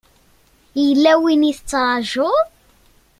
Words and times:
Yella 0.83 1.13
win 1.21 1.47
i 1.51 1.53
tettṛajuḍ? 1.57 2.39